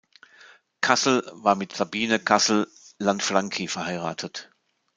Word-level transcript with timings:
Cassel 0.81 1.23
war 1.31 1.53
mit 1.53 1.73
Sabine 1.75 2.17
Cassel-Lanfranchi 2.17 3.67
verheiratet. 3.67 4.49